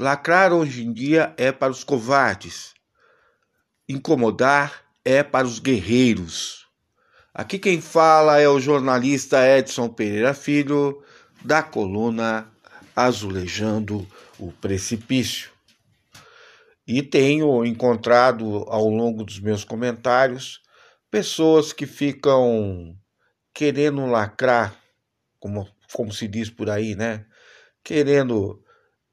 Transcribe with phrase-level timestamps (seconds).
[0.00, 2.72] Lacrar hoje em dia é para os covardes.
[3.86, 6.66] Incomodar é para os guerreiros.
[7.34, 11.04] Aqui quem fala é o jornalista Edson Pereira Filho,
[11.44, 12.50] da coluna
[12.96, 14.08] Azulejando
[14.38, 15.50] o Precipício.
[16.86, 20.62] E tenho encontrado ao longo dos meus comentários
[21.10, 22.96] pessoas que ficam
[23.52, 24.74] querendo lacrar,
[25.38, 27.26] como, como se diz por aí, né?
[27.84, 28.64] Querendo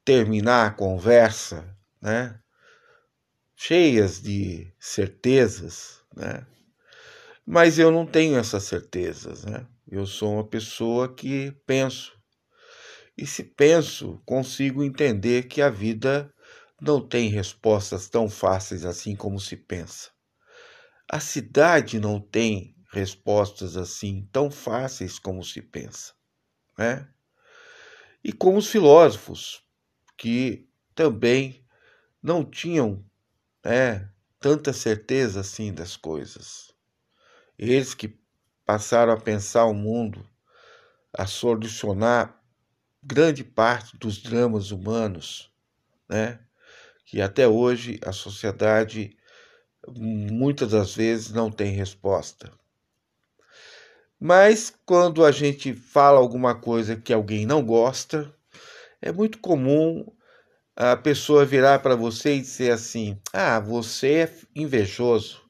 [0.08, 2.40] terminar a conversa, né?
[3.54, 6.46] Cheias de certezas, né?
[7.44, 9.66] Mas eu não tenho essas certezas, né?
[9.86, 12.18] Eu sou uma pessoa que penso.
[13.18, 16.32] E se penso, consigo entender que a vida
[16.80, 20.08] não tem respostas tão fáceis assim como se pensa.
[21.06, 26.14] A cidade não tem respostas assim tão fáceis como se pensa,
[26.78, 27.06] né?
[28.24, 29.67] E como os filósofos,
[30.18, 31.64] que também
[32.22, 33.02] não tinham
[33.64, 36.74] né, tanta certeza assim das coisas.
[37.56, 38.18] Eles que
[38.66, 40.28] passaram a pensar o mundo,
[41.16, 42.38] a solucionar
[43.02, 45.50] grande parte dos dramas humanos,
[46.08, 46.40] né?
[47.06, 49.16] que até hoje a sociedade
[49.96, 52.52] muitas das vezes não tem resposta.
[54.20, 58.34] Mas quando a gente fala alguma coisa que alguém não gosta,
[59.00, 60.04] é muito comum
[60.80, 65.42] a pessoa virar para você e dizer assim: Ah, você é invejoso,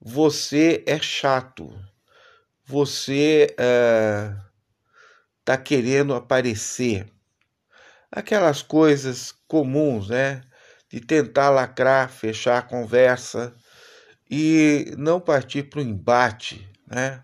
[0.00, 1.70] você é chato,
[2.64, 3.54] você
[5.42, 7.06] está uh, querendo aparecer.
[8.10, 10.40] Aquelas coisas comuns, né?
[10.88, 13.54] De tentar lacrar, fechar a conversa
[14.30, 17.22] e não partir para o embate, né?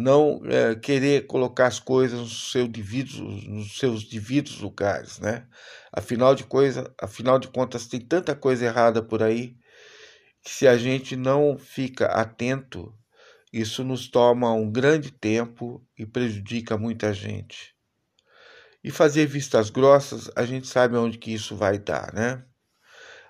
[0.00, 5.46] Não é, querer colocar as coisas nos, seu devidos, nos seus devidos lugares, né?
[5.92, 9.56] Afinal de coisa, afinal de contas, tem tanta coisa errada por aí
[10.42, 12.94] que se a gente não fica atento,
[13.52, 17.74] isso nos toma um grande tempo e prejudica muita gente.
[18.82, 22.42] E fazer vistas grossas, a gente sabe onde que isso vai dar, né?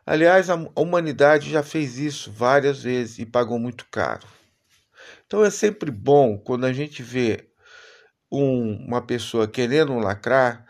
[0.06, 4.26] Aliás, a humanidade já fez isso várias vezes e pagou muito caro.
[5.30, 7.52] Então é sempre bom quando a gente vê
[8.32, 10.66] um, uma pessoa querendo lacrar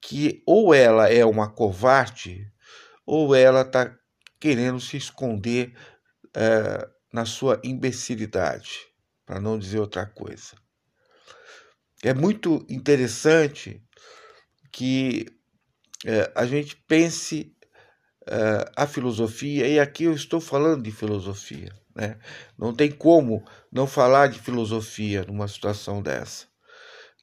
[0.00, 2.52] que ou ela é uma covarde
[3.06, 3.96] ou ela está
[4.40, 5.72] querendo se esconder
[6.34, 8.88] é, na sua imbecilidade,
[9.24, 10.56] para não dizer outra coisa.
[12.02, 13.80] É muito interessante
[14.72, 15.26] que
[16.04, 17.56] é, a gente pense
[18.26, 21.72] é, a filosofia, e aqui eu estou falando de filosofia.
[21.94, 22.18] Né?
[22.58, 26.46] Não tem como não falar de filosofia numa situação dessa.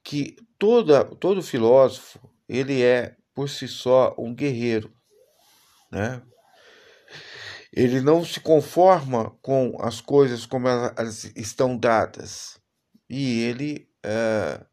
[0.03, 4.93] Que toda, todo filósofo ele é por si só um guerreiro,
[5.91, 6.21] né?
[7.71, 12.59] Ele não se conforma com as coisas como elas estão dadas
[13.07, 14.65] e ele é,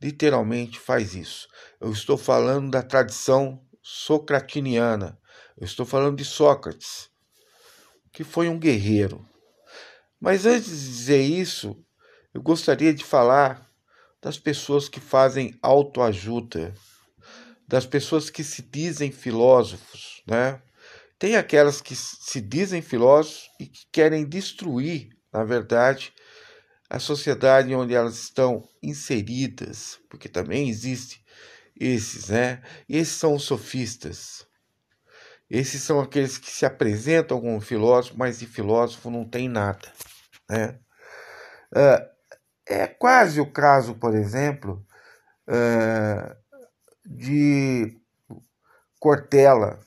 [0.00, 1.48] literalmente faz isso.
[1.80, 5.18] Eu estou falando da tradição socratiniana.
[5.56, 7.10] Eu estou falando de Sócrates,
[8.12, 9.26] que foi um guerreiro,
[10.24, 11.76] mas antes de dizer isso,
[12.32, 13.70] eu gostaria de falar
[14.22, 16.72] das pessoas que fazem autoajuda,
[17.68, 20.62] das pessoas que se dizem filósofos, né?
[21.18, 26.10] Tem aquelas que se dizem filósofos e que querem destruir, na verdade,
[26.88, 31.22] a sociedade onde elas estão inseridas, porque também existe
[31.78, 32.62] esses, né?
[32.88, 34.46] Esses são os sofistas.
[35.50, 39.92] Esses são aqueles que se apresentam como filósofo, mas de filósofo não tem nada.
[40.48, 40.78] Né?
[41.74, 42.10] É,
[42.66, 44.84] é quase o caso, por exemplo,
[45.46, 46.36] é,
[47.04, 47.98] de
[48.98, 49.80] Cortella.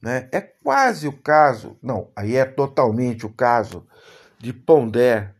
[0.00, 0.28] Né?
[0.32, 3.86] É quase o caso, não, aí é totalmente o caso
[4.38, 5.32] de Pondé,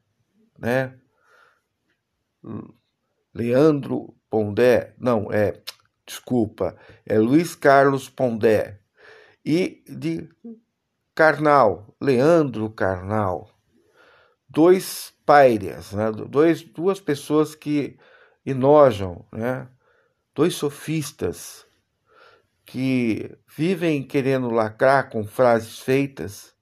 [0.59, 0.97] né?
[3.35, 5.61] Leandro Pondé, não, é,
[6.07, 8.79] desculpa, é Luiz Carlos Pondé,
[9.45, 10.29] e de
[11.15, 13.51] Carnal, Leandro Carnal,
[14.53, 16.13] dois párias, né?
[16.13, 17.99] dois, duas pessoas que
[18.45, 19.67] enojam, né?
[20.35, 21.67] dois sofistas
[22.65, 26.55] que vivem querendo lacrar com frases feitas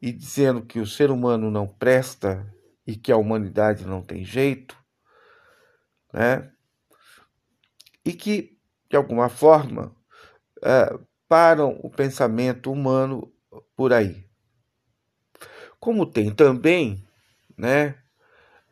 [0.00, 2.46] e dizendo que o ser humano não presta
[2.86, 4.76] e que a humanidade não tem jeito,
[6.12, 6.50] né?
[8.04, 8.56] E que,
[8.88, 9.94] de alguma forma,
[10.62, 10.98] é,
[11.28, 13.30] param o pensamento humano
[13.76, 14.24] por aí.
[15.78, 17.07] Como tem também
[17.58, 17.96] né?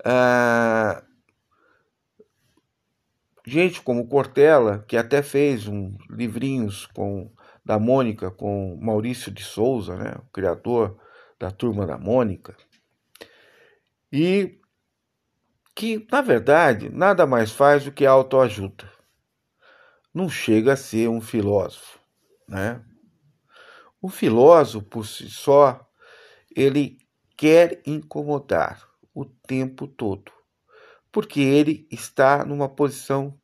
[0.04, 1.02] Ah,
[3.44, 7.32] gente como Cortella, que até fez um livrinhos com
[7.64, 11.00] da Mônica com Maurício de Souza, né, o criador
[11.38, 12.56] da Turma da Mônica,
[14.12, 14.60] e
[15.74, 18.88] que, na verdade, nada mais faz do que autoajuda.
[20.14, 21.98] Não chega a ser um filósofo,
[22.48, 22.82] né?
[24.00, 25.86] O filósofo, por si só,
[26.54, 26.98] ele
[27.36, 30.32] quer incomodar o tempo todo,
[31.12, 33.38] porque ele está numa posição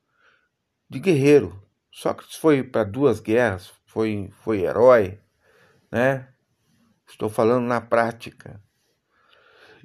[0.88, 1.62] de guerreiro.
[1.90, 5.20] Sócrates foi para duas guerras, foi, foi herói,
[5.90, 6.28] né?
[7.06, 8.62] Estou falando na prática.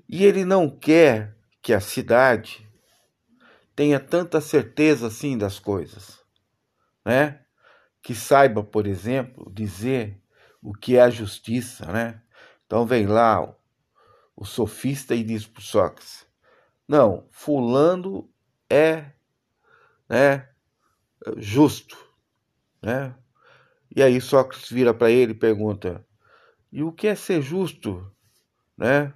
[0.07, 2.65] E ele não quer que a cidade
[3.75, 6.23] tenha tanta certeza assim das coisas,
[7.05, 7.41] né?
[8.01, 10.21] Que saiba, por exemplo, dizer
[10.61, 12.21] o que é a justiça, né?
[12.65, 13.53] Então vem lá
[14.37, 16.25] o, sofista e diz para Sócrates:
[16.87, 18.29] não, fulano
[18.69, 19.11] é,
[20.07, 20.47] né,
[21.37, 21.97] justo,
[22.81, 23.15] né?
[23.93, 26.05] E aí Sócrates vira para ele e pergunta:
[26.71, 28.09] e o que é ser justo,
[28.77, 29.13] né?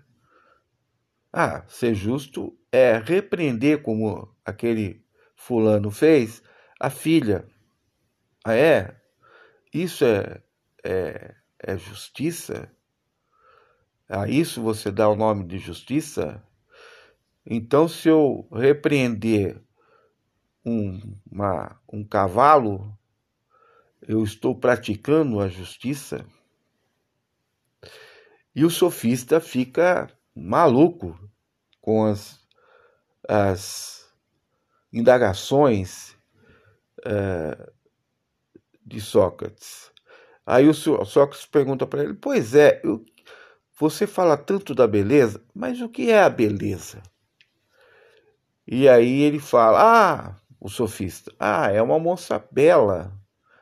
[1.32, 6.44] Ah, ser justo é repreender como aquele fulano fez
[6.80, 7.48] a filha.
[8.44, 9.00] Ah, é?
[9.74, 10.42] Isso é,
[10.84, 12.70] é, é justiça?
[14.14, 16.44] A isso você dá o nome de justiça?
[17.46, 19.64] Então, se eu repreender
[20.66, 21.00] um,
[21.32, 22.94] uma, um cavalo,
[24.02, 26.26] eu estou praticando a justiça?
[28.54, 31.18] E o sofista fica maluco
[31.80, 32.38] com as,
[33.30, 34.14] as
[34.92, 36.18] indagações
[37.06, 37.72] é,
[38.86, 39.90] de Sócrates.
[40.46, 43.06] Aí o Sócrates pergunta para ele: Pois é, eu,
[43.90, 47.02] você fala tanto da beleza, mas o que é a beleza?
[48.68, 53.12] E aí ele fala: Ah, o sofista, ah, é uma moça bela,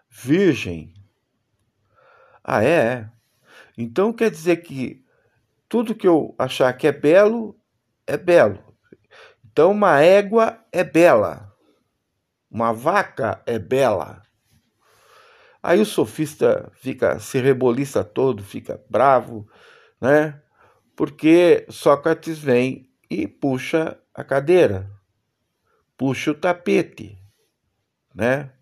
[0.09, 0.93] virgem.
[2.43, 3.09] Ah, é?
[3.77, 5.05] Então quer dizer que
[5.69, 7.57] tudo que eu achar que é belo,
[8.05, 8.59] é belo.
[9.45, 11.53] Então, uma égua é bela,
[12.51, 14.21] uma vaca é bela.
[15.63, 19.47] Aí o sofista fica, se reboliça todo, fica bravo,
[19.99, 20.41] né?
[20.95, 24.89] Porque Sócrates vem e puxa a cadeira,
[25.97, 27.17] puxa o tapete,
[28.13, 28.53] né?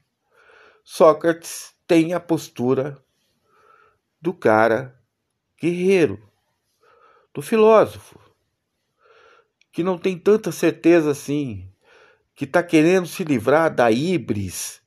[0.84, 2.98] Sócrates tem a postura
[4.22, 4.98] do cara
[5.60, 6.22] guerreiro,
[7.34, 8.20] do filósofo,
[9.72, 11.72] que não tem tanta certeza assim,
[12.36, 14.82] que está querendo se livrar da híbris,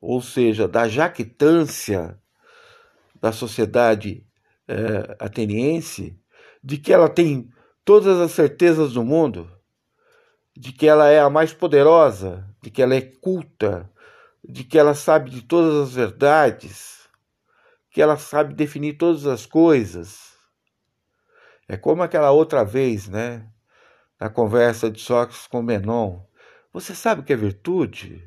[0.00, 2.18] ou seja, da jactância
[3.20, 4.26] da sociedade
[4.68, 6.18] é, ateniense,
[6.62, 7.48] de que ela tem
[7.84, 9.50] todas as certezas do mundo,
[10.56, 13.90] de que ela é a mais poderosa, de que ela é culta,
[14.42, 17.08] de que ela sabe de todas as verdades,
[17.90, 20.34] que ela sabe definir todas as coisas
[21.68, 23.48] é como aquela outra vez, né?
[24.20, 26.20] Na conversa de Sócrates com Menon.
[26.72, 28.24] Você sabe o que é virtude?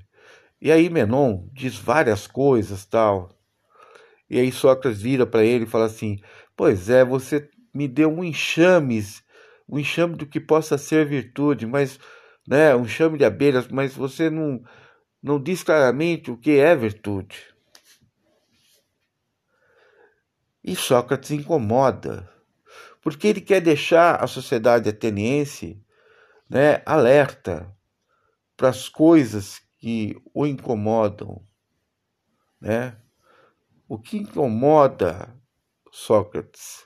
[0.59, 3.36] E aí Menon diz várias coisas, tal.
[4.29, 6.19] E aí Sócrates vira para ele e fala assim:
[6.55, 9.03] Pois é, você me deu um enxame,
[9.67, 11.99] um enxame do que possa ser virtude, mas,
[12.47, 14.61] né, um enxame de abelhas, mas você não,
[15.21, 17.53] não diz claramente o que é virtude.
[20.63, 22.29] E Sócrates incomoda
[23.07, 25.81] porque ele quer deixar a sociedade ateniense
[26.49, 27.73] né, alerta
[28.57, 31.41] para as coisas que o incomodam.
[32.59, 32.97] Né?
[33.89, 35.33] O que incomoda
[35.89, 36.85] Sócrates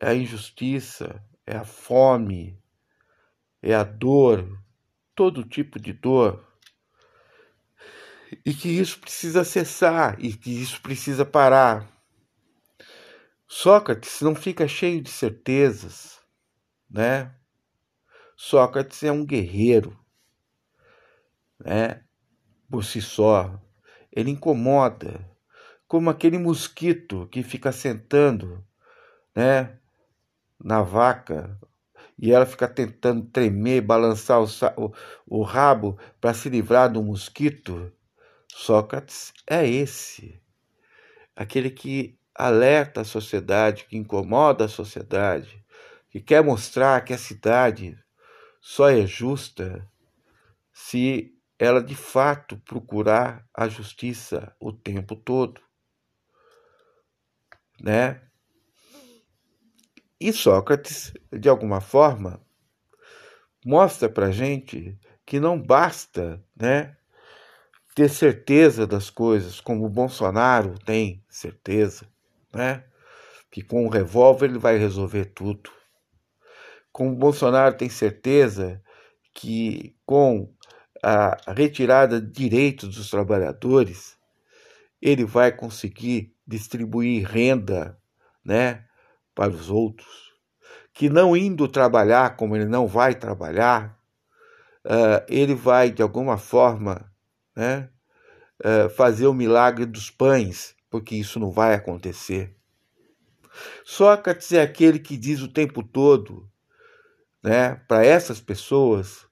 [0.00, 2.60] é a injustiça, é a fome,
[3.62, 4.60] é a dor,
[5.14, 6.44] todo tipo de dor.
[8.44, 11.88] E que isso precisa cessar e que isso precisa parar.
[13.46, 16.20] Sócrates não fica cheio de certezas,
[16.88, 17.32] né?
[18.36, 19.96] Sócrates é um guerreiro,
[21.58, 22.04] né?
[22.68, 23.60] Por si só,
[24.10, 25.30] ele incomoda,
[25.90, 28.64] como aquele mosquito que fica sentando,
[29.34, 29.76] né?
[30.56, 31.58] Na vaca
[32.16, 34.92] e ela fica tentando tremer, balançar o, o,
[35.26, 37.92] o rabo para se livrar do mosquito.
[38.46, 40.40] Sócrates é esse,
[41.34, 45.60] aquele que alerta a sociedade, que incomoda a sociedade,
[46.08, 47.98] que quer mostrar que a cidade
[48.60, 49.84] só é justa
[50.72, 55.60] se ela de fato procurar a justiça o tempo todo.
[57.82, 58.20] Né?
[60.20, 62.40] E Sócrates, de alguma forma,
[63.64, 66.96] mostra para gente que não basta, né,
[67.94, 72.06] ter certeza das coisas, como o Bolsonaro tem certeza,
[72.52, 72.84] né,
[73.50, 75.70] que com o revólver ele vai resolver tudo.
[76.92, 78.82] Como o Bolsonaro tem certeza
[79.32, 80.52] que com
[81.02, 84.18] a retirada de direitos dos trabalhadores,
[85.00, 87.98] ele vai conseguir distribuir renda,
[88.44, 88.84] né,
[89.34, 90.32] para os outros,
[90.92, 93.98] que não indo trabalhar, como ele não vai trabalhar,
[94.84, 97.10] uh, ele vai de alguma forma,
[97.56, 97.88] né,
[98.64, 102.56] uh, fazer o milagre dos pães, porque isso não vai acontecer.
[103.84, 106.50] Sócrates é aquele que diz o tempo todo,
[107.42, 109.26] né, para essas pessoas,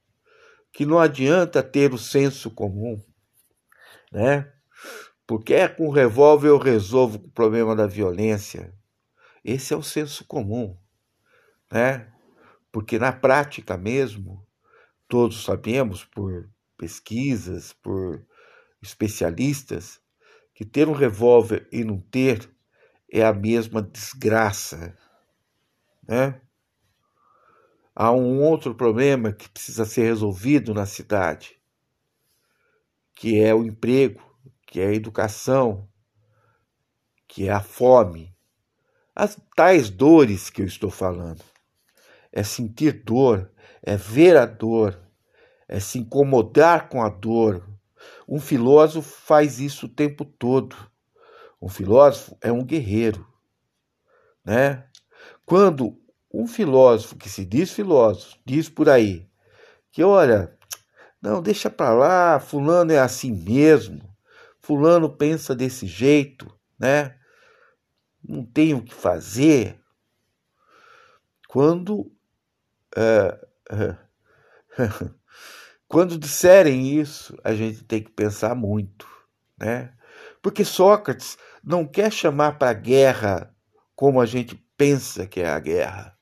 [0.72, 3.02] que não adianta ter o senso comum,
[4.12, 4.52] né?
[5.28, 8.74] Porque é com revólver eu resolvo o problema da violência.
[9.44, 10.74] Esse é o senso comum,
[11.70, 12.10] né?
[12.72, 14.42] Porque na prática mesmo,
[15.06, 18.24] todos sabemos por pesquisas, por
[18.80, 20.00] especialistas,
[20.54, 22.50] que ter um revólver e não ter
[23.12, 24.96] é a mesma desgraça,
[26.08, 26.40] né?
[27.94, 31.60] Há um outro problema que precisa ser resolvido na cidade,
[33.14, 34.27] que é o emprego,
[34.68, 35.88] que é a educação,
[37.26, 38.36] que é a fome.
[39.16, 41.42] As tais dores que eu estou falando.
[42.30, 43.50] É sentir dor,
[43.82, 45.00] é ver a dor,
[45.66, 47.66] é se incomodar com a dor.
[48.28, 50.76] Um filósofo faz isso o tempo todo.
[51.60, 53.26] Um filósofo é um guerreiro,
[54.44, 54.86] né?
[55.46, 55.98] Quando
[56.32, 59.26] um filósofo que se diz filósofo diz por aí
[59.90, 60.54] que, olha,
[61.20, 64.08] não, deixa para lá, fulano é assim mesmo,
[64.68, 66.46] fulano pensa desse jeito,
[66.78, 67.18] né?
[68.22, 69.80] Não tem o que fazer.
[71.48, 72.12] Quando
[72.94, 73.40] é,
[75.88, 79.08] quando disserem isso, a gente tem que pensar muito,
[79.58, 79.94] né?
[80.42, 83.56] Porque Sócrates não quer chamar para a guerra
[83.96, 86.14] como a gente pensa que é a guerra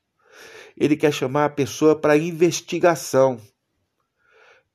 [0.77, 3.41] ele quer chamar a pessoa para investigação,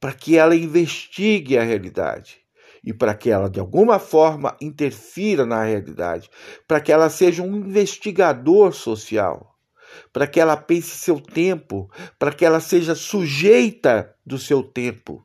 [0.00, 2.41] para que ela investigue a realidade
[2.84, 6.28] e para que ela de alguma forma interfira na realidade,
[6.66, 9.56] para que ela seja um investigador social,
[10.12, 15.24] para que ela pense seu tempo, para que ela seja sujeita do seu tempo,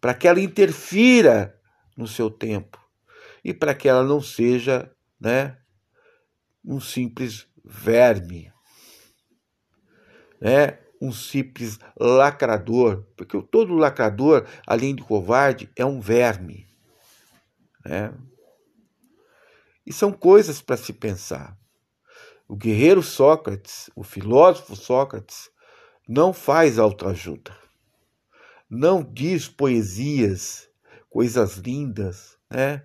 [0.00, 1.54] para que ela interfira
[1.96, 2.78] no seu tempo
[3.44, 4.90] e para que ela não seja,
[5.20, 5.56] né,
[6.64, 8.52] um simples verme
[10.40, 16.67] né, um simples lacrador, porque todo lacrador, além de covarde, é um verme.
[17.88, 18.12] Né?
[19.86, 21.58] E são coisas para se pensar.
[22.46, 25.50] O guerreiro Sócrates, o filósofo Sócrates,
[26.06, 27.56] não faz autoajuda.
[28.68, 30.68] Não diz poesias,
[31.08, 32.84] coisas lindas, né?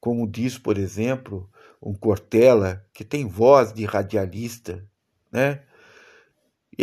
[0.00, 1.48] Como diz, por exemplo,
[1.80, 4.84] um Cortella, que tem voz de radialista,
[5.30, 5.64] né?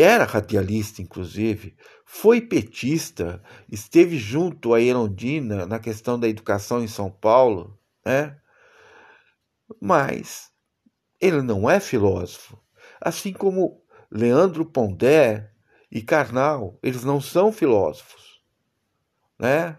[0.01, 1.75] Era radialista, inclusive,
[2.06, 8.38] foi petista, esteve junto a Erondina na questão da educação em São Paulo, né?
[9.82, 10.51] mas
[11.20, 12.62] ele não é filósofo.
[13.00, 15.51] Assim como Leandro Pondé
[15.92, 18.42] e Karnal, eles não são filósofos.
[19.39, 19.77] Né?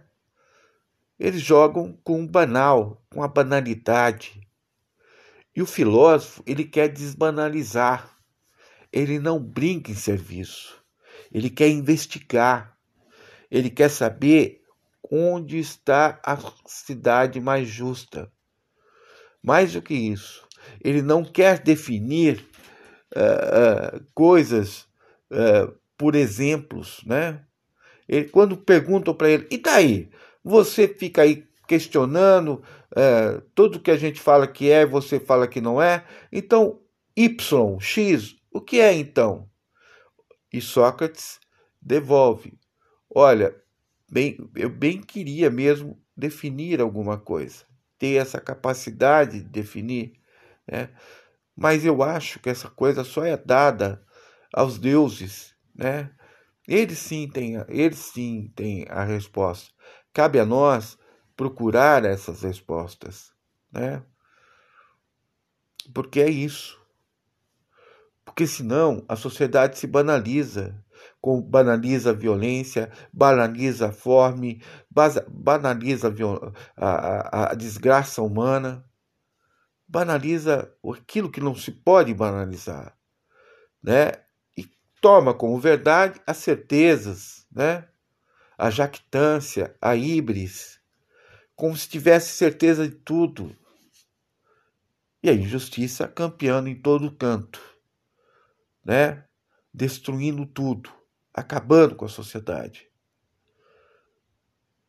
[1.18, 4.40] Eles jogam com o banal, com a banalidade.
[5.54, 8.17] E o filósofo, ele quer desbanalizar
[8.92, 10.82] ele não brinca em serviço.
[11.32, 12.76] Ele quer investigar.
[13.50, 14.62] Ele quer saber
[15.10, 18.30] onde está a cidade mais justa.
[19.42, 20.46] Mais do que isso,
[20.82, 22.44] ele não quer definir
[23.16, 24.86] uh, uh, coisas
[25.30, 27.40] uh, por exemplos, né?
[28.08, 30.10] Ele, quando perguntam para ele, e daí?
[30.42, 32.62] Você fica aí questionando
[33.54, 36.02] tudo que a gente fala que é, você fala que não é.
[36.32, 36.80] Então,
[37.14, 39.48] Y, X, o que é então?
[40.52, 41.40] E Sócrates
[41.80, 42.58] devolve:
[43.10, 43.54] Olha,
[44.10, 47.64] bem, eu bem queria mesmo definir alguma coisa,
[47.98, 50.14] ter essa capacidade de definir,
[50.66, 50.90] né?
[51.56, 54.04] mas eu acho que essa coisa só é dada
[54.54, 56.10] aos deuses, né?
[56.68, 59.70] Eles sim têm, eles sim têm a resposta.
[60.12, 60.98] Cabe a nós
[61.36, 63.32] procurar essas respostas,
[63.72, 64.02] né?
[65.92, 66.78] Porque é isso.
[68.38, 70.80] Porque senão a sociedade se banaliza,
[71.50, 74.62] banaliza a violência, banaliza a fome,
[75.28, 76.14] banaliza
[76.76, 78.88] a, a, a desgraça humana,
[79.88, 82.96] banaliza aquilo que não se pode banalizar,
[83.82, 84.12] né?
[84.56, 84.64] E
[85.00, 87.88] toma como verdade as certezas, né?
[88.56, 90.78] a jactância, a híbris,
[91.56, 93.52] como se tivesse certeza de tudo.
[95.24, 97.60] E a injustiça campeando em todo canto,
[98.88, 99.22] né?
[99.72, 100.90] Destruindo tudo,
[101.34, 102.88] acabando com a sociedade.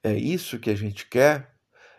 [0.01, 1.53] É isso que a gente quer?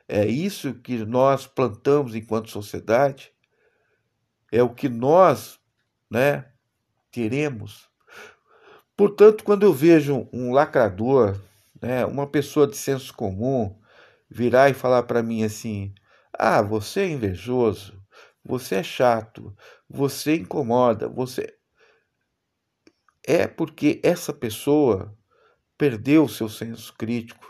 [0.09, 3.31] É isso que nós plantamos enquanto sociedade?
[4.51, 5.61] É o que nós,
[6.11, 6.51] né,
[7.13, 7.87] teremos?
[8.97, 11.39] Portanto, quando eu vejo um lacrador,
[11.83, 13.79] né, uma pessoa de senso comum,
[14.29, 15.95] virar e falar para mim assim:
[16.33, 18.03] "Ah, você é invejoso,
[18.43, 19.55] você é chato,
[19.89, 21.60] você incomoda, você
[23.31, 25.17] é porque essa pessoa
[25.79, 27.47] perdeu seu senso crítico,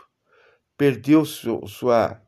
[0.77, 2.21] perdeu seu, sua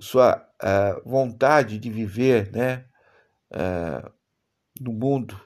[0.00, 2.84] sua uh, vontade de viver, né,
[3.50, 4.12] uh,
[4.80, 5.40] no mundo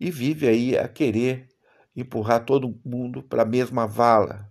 [0.00, 1.48] e vive aí a querer
[1.94, 4.50] empurrar todo mundo para a mesma vala.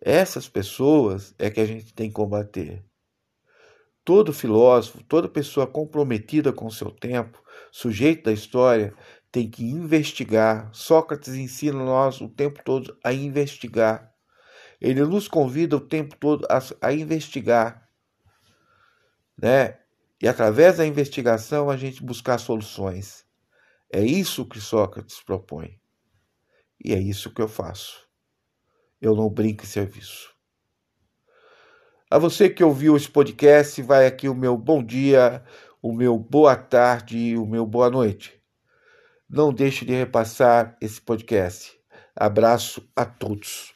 [0.00, 2.84] Essas pessoas é que a gente tem que combater.
[4.04, 8.94] Todo filósofo, toda pessoa comprometida com o seu tempo, sujeito da história,
[9.30, 10.70] tem que investigar.
[10.72, 14.12] Sócrates ensina nós o tempo todo a investigar.
[14.80, 17.88] Ele nos convida o tempo todo a, a investigar,
[19.36, 19.78] né?
[20.20, 23.24] E através da investigação a gente buscar soluções.
[23.92, 25.80] É isso que Sócrates propõe.
[26.84, 28.08] E é isso que eu faço.
[29.00, 30.34] Eu não brinco em serviço.
[32.10, 35.44] A você que ouviu esse podcast, vai aqui o meu bom dia,
[35.82, 38.37] o meu boa tarde e o meu boa noite.
[39.30, 41.78] Não deixe de repassar esse podcast.
[42.16, 43.74] Abraço a todos.